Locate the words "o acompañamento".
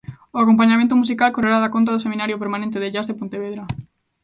0.35-0.99